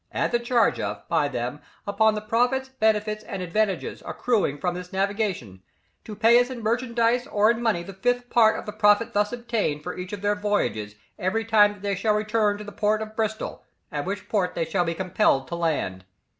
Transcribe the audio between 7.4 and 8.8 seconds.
in money the fifth part of the